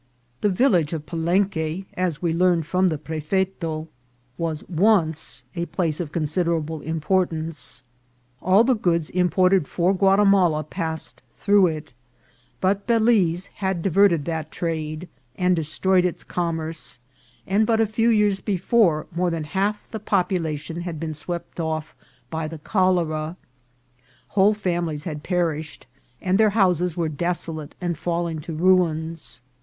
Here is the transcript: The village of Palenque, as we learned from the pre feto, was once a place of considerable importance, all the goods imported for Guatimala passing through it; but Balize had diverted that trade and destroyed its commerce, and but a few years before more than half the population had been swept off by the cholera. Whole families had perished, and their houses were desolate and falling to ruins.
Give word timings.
The 0.41 0.49
village 0.49 0.93
of 0.93 1.05
Palenque, 1.05 1.85
as 1.93 2.23
we 2.23 2.33
learned 2.33 2.65
from 2.65 2.87
the 2.87 2.97
pre 2.97 3.21
feto, 3.21 3.87
was 4.35 4.67
once 4.67 5.43
a 5.55 5.67
place 5.67 5.99
of 5.99 6.11
considerable 6.11 6.81
importance, 6.81 7.83
all 8.41 8.63
the 8.63 8.73
goods 8.73 9.11
imported 9.11 9.67
for 9.67 9.93
Guatimala 9.93 10.63
passing 10.63 11.19
through 11.31 11.67
it; 11.67 11.93
but 12.59 12.87
Balize 12.87 13.49
had 13.57 13.83
diverted 13.83 14.25
that 14.25 14.49
trade 14.49 15.07
and 15.35 15.55
destroyed 15.55 16.03
its 16.03 16.23
commerce, 16.23 16.97
and 17.45 17.67
but 17.67 17.79
a 17.79 17.85
few 17.85 18.09
years 18.09 18.41
before 18.41 19.05
more 19.15 19.29
than 19.29 19.43
half 19.43 19.87
the 19.91 19.99
population 19.99 20.81
had 20.81 20.99
been 20.99 21.13
swept 21.13 21.59
off 21.59 21.95
by 22.31 22.47
the 22.47 22.57
cholera. 22.57 23.37
Whole 24.29 24.55
families 24.55 25.03
had 25.03 25.21
perished, 25.21 25.85
and 26.19 26.39
their 26.39 26.49
houses 26.57 26.97
were 26.97 27.07
desolate 27.07 27.75
and 27.79 27.95
falling 27.95 28.39
to 28.41 28.53
ruins. 28.55 29.43